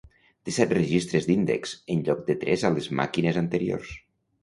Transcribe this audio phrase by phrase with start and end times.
[0.47, 3.97] Té set registres d'índex, en lloc de tres a les màquines anteriors.